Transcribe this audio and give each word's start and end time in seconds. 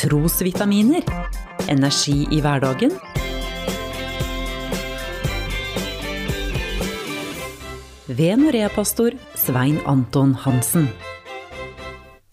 Trosvitaminer. 0.00 1.02
Energi 1.68 2.22
i 2.32 2.38
hverdagen. 2.40 2.94
Ved 8.06 8.40
Norea-pastor 8.40 9.18
Svein 9.36 9.76
Anton 9.84 10.32
Hansen. 10.46 10.88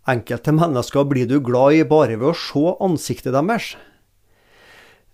Enkelte 0.08 0.56
mennesker 0.56 1.12
blir 1.12 1.28
du 1.28 1.42
glad 1.44 1.76
i 1.76 1.84
bare 1.84 2.16
ved 2.16 2.32
å 2.32 2.40
se 2.40 2.66
ansiktet 2.88 3.36
deres. 3.36 3.74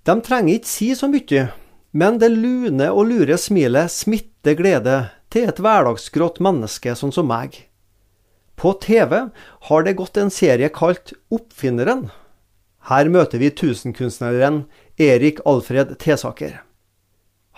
De 0.05 0.19
trenger 0.21 0.59
ikke 0.59 0.73
si 0.75 0.93
så 0.93 1.09
mye, 1.09 1.49
men 1.89 2.21
det 2.21 2.35
lune 2.37 2.93
og 2.93 3.07
lure 3.09 3.41
smilet 3.41 3.89
smitter 3.89 4.61
glede 4.61 4.99
til 5.33 5.49
et 5.49 5.57
hverdagsgrått 5.57 6.37
menneske 6.37 6.93
sånn 7.01 7.17
som 7.17 7.33
meg. 7.33 7.63
På 8.53 8.77
TV 8.77 9.23
har 9.71 9.87
det 9.87 9.97
gått 9.97 10.21
en 10.21 10.29
serie 10.29 10.69
kalt 10.69 11.17
Oppfinneren. 11.33 12.11
Her 12.89 13.07
møter 13.07 13.39
vi 13.39 13.47
tusenkunstneren 13.49 14.65
Erik 14.99 15.39
Alfred 15.47 15.95
Tesaker. 16.03 16.57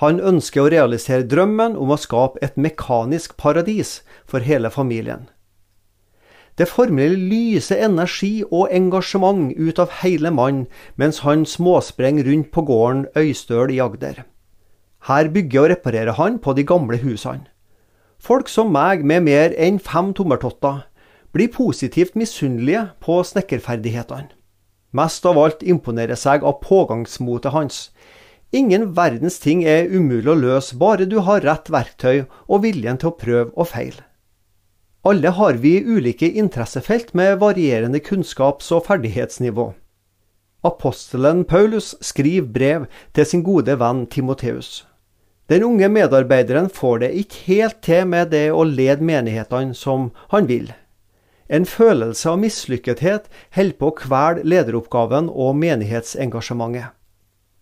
Han 0.04 0.20
ønsker 0.20 0.66
å 0.66 0.70
realisere 0.70 1.26
drømmen 1.26 1.78
om 1.80 1.94
å 1.94 1.98
skape 1.98 2.42
et 2.46 2.60
mekanisk 2.60 3.34
paradis 3.40 4.02
for 4.28 4.46
hele 4.46 4.70
familien. 4.70 5.26
Det 6.56 6.68
formelig 6.70 7.18
lyser 7.18 7.82
energi 7.88 8.44
og 8.46 8.70
engasjement 8.72 9.50
ut 9.58 9.82
av 9.82 9.98
hele 10.04 10.32
mannen 10.32 10.70
mens 10.96 11.24
han 11.26 11.44
småsprenger 11.48 12.30
rundt 12.30 12.54
på 12.54 12.64
gården 12.70 13.08
Øystøl 13.18 13.74
i 13.74 13.82
Agder. 13.84 14.24
Her 15.10 15.30
bygger 15.34 15.66
og 15.66 15.70
reparerer 15.74 16.16
han 16.22 16.40
på 16.40 16.54
de 16.54 16.64
gamle 16.64 17.02
husene. 17.02 17.50
Folk 18.20 18.48
som 18.50 18.72
meg 18.72 19.04
med 19.04 19.26
mer 19.26 19.58
enn 19.58 19.82
fem 19.82 20.14
tommeltotter 20.16 20.86
blir 21.36 21.52
positivt 21.52 22.16
misunnelige 22.16 22.88
på 23.04 23.20
snekkerferdighetene. 23.26 24.32
Mest 24.96 25.26
av 25.28 25.38
alt 25.42 25.64
imponerer 25.64 26.16
seg 26.16 26.44
av 26.48 26.62
pågangsmotet 26.64 27.52
hans. 27.52 27.80
Ingen 28.56 28.94
verdens 28.96 29.42
ting 29.44 29.66
er 29.68 29.90
umulig 29.92 30.32
å 30.32 30.38
løse, 30.40 30.78
bare 30.80 31.08
du 31.10 31.18
har 31.28 31.44
rett 31.44 31.72
verktøy 31.74 32.26
og 32.48 32.62
viljen 32.64 33.02
til 33.02 33.12
å 33.12 33.18
prøve 33.20 33.52
og 33.52 33.74
feile. 33.74 34.06
Alle 35.06 35.34
har 35.38 35.60
vi 35.62 35.82
ulike 35.84 36.30
interessefelt 36.40 37.12
med 37.14 37.42
varierende 37.42 38.00
kunnskaps- 38.00 38.72
og 38.74 38.88
ferdighetsnivå. 38.88 39.74
Apostelen 40.66 41.44
Paulus 41.46 41.92
skriver 42.02 42.48
brev 42.56 42.88
til 43.14 43.28
sin 43.30 43.44
gode 43.46 43.76
venn 43.78 44.06
Timoteus. 44.08 44.86
Den 45.50 45.68
unge 45.68 45.92
medarbeideren 45.94 46.72
får 46.74 47.04
det 47.04 47.12
ikke 47.22 47.44
helt 47.52 47.84
til 47.86 48.08
med 48.10 48.32
det 48.34 48.48
å 48.50 48.64
lede 48.66 49.06
menighetene 49.06 49.78
som 49.78 50.10
han 50.32 50.50
vil. 50.50 50.72
En 51.50 51.66
følelse 51.70 52.30
av 52.30 52.40
mislykkethet 52.42 53.28
holder 53.54 53.78
på 53.80 53.90
å 53.92 53.98
kvele 54.00 54.46
lederoppgaven 54.48 55.30
og 55.30 55.58
menighetsengasjementet. 55.62 56.96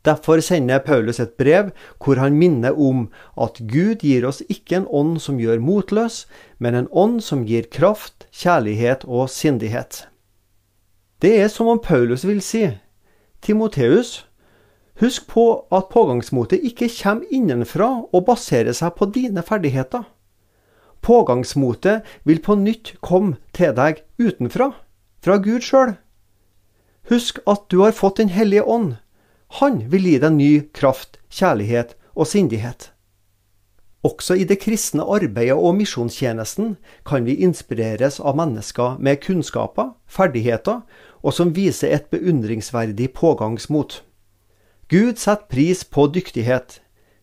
Derfor 0.03 0.42
sender 0.44 0.81
Paulus 0.84 1.20
et 1.23 1.38
brev 1.40 1.70
hvor 2.03 2.20
han 2.20 2.36
minner 2.36 2.75
om 2.75 3.06
at 3.40 3.59
Gud 3.72 4.03
gir 4.03 4.25
oss 4.28 4.42
ikke 4.52 4.81
en 4.81 4.88
ånd 4.92 5.22
som 5.23 5.40
gjør 5.40 5.64
motløs, 5.64 6.25
men 6.59 6.75
en 6.75 6.90
ånd 6.92 7.22
som 7.23 7.45
gir 7.48 7.70
kraft, 7.72 8.28
kjærlighet 8.31 9.06
og 9.08 9.30
sindighet. 9.31 10.06
Det 11.23 11.38
er 11.40 11.47
som 11.47 11.72
om 11.72 11.80
Paulus 11.80 12.25
vil 12.28 12.42
si, 12.44 12.66
Timoteus, 13.44 14.25
husk 15.00 15.28
på 15.31 15.45
at 15.72 15.88
pågangsmotet 15.92 16.64
ikke 16.64 16.92
kommer 17.00 17.31
innenfra 17.31 17.90
og 18.12 18.25
baserer 18.28 18.75
seg 18.75 18.95
på 19.00 19.08
dine 19.16 19.44
ferdigheter. 19.44 20.03
Pågangsmotet 21.04 22.08
vil 22.23 22.40
på 22.40 22.56
nytt 22.56 22.96
komme 23.04 23.36
til 23.54 23.76
deg 23.76 24.02
utenfra, 24.22 24.72
fra 25.23 25.38
Gud 25.44 25.64
sjøl. 25.66 25.98
Husk 27.12 27.42
at 27.48 27.68
du 27.68 27.82
har 27.84 27.92
fått 27.92 28.18
Den 28.18 28.32
hellige 28.32 28.64
ånd. 28.64 28.96
Han 29.59 29.84
vil 29.92 30.08
gi 30.08 30.18
deg 30.24 30.34
ny 30.34 30.52
kraft, 30.74 31.20
kjærlighet 31.30 31.96
og 32.16 32.28
sindighet. 32.28 32.94
Også 34.04 34.36
i 34.36 34.44
det 34.44 34.59
kristne 34.59 35.03
arbeidet 35.03 35.56
og 35.56 35.78
misjonstjenesten 35.78 36.75
kan 37.08 37.28
vi 37.28 37.38
inspireres 37.46 38.19
av 38.19 38.36
mennesker 38.36 38.97
med 39.00 39.22
kunnskaper, 39.24 39.94
ferdigheter, 40.08 40.81
og 41.24 41.34
som 41.34 41.53
viser 41.56 41.94
et 41.96 42.09
beundringsverdig 42.12 43.13
pågangsmot. 43.16 44.02
Gud 44.92 45.16
setter 45.16 45.47
pris 45.50 45.86
på 45.86 46.08
dyktighet. 46.12 46.81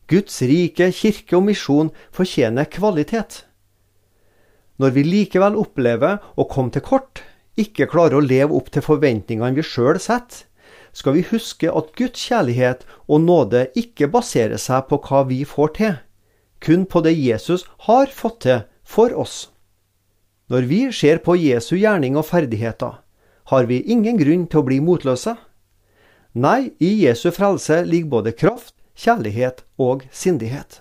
Guds 0.08 0.40
rike, 0.42 0.88
kirke 0.92 1.36
og 1.36 1.44
misjon 1.50 1.92
fortjener 2.12 2.64
kvalitet. 2.64 3.44
Når 4.80 4.94
vi 4.96 5.02
likevel 5.04 5.58
opplever 5.60 6.22
å 6.40 6.46
komme 6.48 6.72
til 6.72 6.84
kort, 6.86 7.20
ikke 7.60 7.88
klarer 7.90 8.16
å 8.16 8.24
leve 8.24 8.56
opp 8.56 8.70
til 8.72 8.84
forventningene 8.86 9.58
vi 9.58 9.64
sjøl 9.66 9.98
setter, 10.00 10.46
skal 10.96 11.14
vi 11.14 11.26
huske 11.28 11.70
at 11.70 11.92
Guds 11.98 12.22
kjærlighet 12.26 12.86
og 13.06 13.20
nåde 13.26 13.66
ikke 13.78 14.08
baserer 14.10 14.58
seg 14.58 14.88
på 14.88 14.98
hva 15.04 15.22
vi 15.28 15.42
får 15.46 15.74
til, 15.76 15.98
kun 16.64 16.86
på 16.88 17.02
det 17.04 17.12
Jesus 17.14 17.66
har 17.86 18.08
fått 18.08 18.40
til 18.46 18.64
for 18.82 19.12
oss. 19.14 19.50
Når 20.50 20.66
vi 20.66 20.80
ser 20.96 21.20
på 21.22 21.36
Jesu 21.38 21.76
gjerning 21.76 22.16
og 22.18 22.26
ferdigheter, 22.26 22.98
har 23.52 23.68
vi 23.70 23.84
ingen 23.84 24.18
grunn 24.18 24.48
til 24.50 24.62
å 24.62 24.66
bli 24.66 24.80
motløse. 24.82 25.36
Nei, 26.34 26.72
i 26.82 26.90
Jesu 27.04 27.30
frelse 27.34 27.82
ligger 27.86 28.16
både 28.16 28.32
kraft, 28.34 28.74
kjærlighet 28.98 29.62
og 29.78 30.06
sindighet. 30.10 30.80